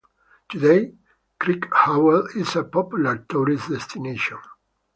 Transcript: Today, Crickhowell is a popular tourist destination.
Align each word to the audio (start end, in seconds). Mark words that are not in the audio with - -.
Today, 0.49 0.95
Crickhowell 1.39 2.35
is 2.35 2.55
a 2.55 2.63
popular 2.63 3.19
tourist 3.29 3.69
destination. 3.69 4.39